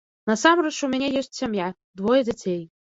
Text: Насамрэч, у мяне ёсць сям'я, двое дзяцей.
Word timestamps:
Насамрэч, 0.29 0.71
у 0.89 0.89
мяне 0.95 1.11
ёсць 1.23 1.31
сям'я, 1.43 1.71
двое 2.01 2.21
дзяцей. 2.27 2.63